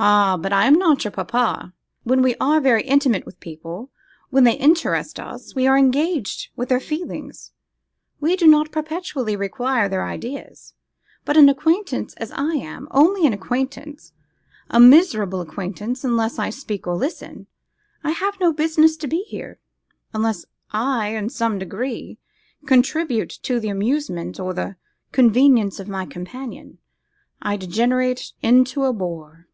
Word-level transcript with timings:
'Ah! 0.00 0.36
but 0.36 0.52
I 0.52 0.66
am 0.66 0.74
not 0.74 1.02
your 1.02 1.10
papa; 1.10 1.74
when 2.04 2.22
we 2.22 2.36
are 2.36 2.60
very 2.60 2.84
intimate 2.84 3.26
with 3.26 3.40
people, 3.40 3.90
when 4.30 4.44
they 4.44 4.54
interest 4.56 5.18
us, 5.18 5.56
we 5.56 5.66
are 5.66 5.76
engaged 5.76 6.50
with 6.54 6.68
their 6.68 6.78
feelings, 6.78 7.50
we 8.20 8.36
do 8.36 8.46
not 8.46 8.70
perpetually 8.70 9.34
require 9.34 9.88
their 9.88 10.06
ideas. 10.06 10.74
But 11.24 11.36
an 11.36 11.48
acquaintance, 11.48 12.14
as 12.14 12.30
I 12.30 12.52
am, 12.54 12.86
only 12.92 13.26
an 13.26 13.32
acquaintance, 13.32 14.12
a 14.70 14.78
miserable 14.78 15.40
acquaintance, 15.40 16.04
unless 16.04 16.38
I 16.38 16.50
speak 16.50 16.86
or 16.86 16.94
listen, 16.94 17.48
I 18.04 18.10
have 18.12 18.38
no 18.38 18.52
business 18.52 18.96
to 18.98 19.08
be 19.08 19.22
here; 19.22 19.58
unless 20.14 20.44
I 20.70 21.08
in 21.16 21.28
some 21.28 21.58
degree 21.58 22.20
contribute 22.66 23.30
to 23.42 23.58
the 23.58 23.68
amusement 23.68 24.38
or 24.38 24.54
the 24.54 24.76
convenience 25.10 25.80
of 25.80 25.88
my 25.88 26.06
companion, 26.06 26.78
I 27.42 27.56
degenerate 27.56 28.30
into 28.42 28.84
a 28.84 28.92
bore. 28.92 29.46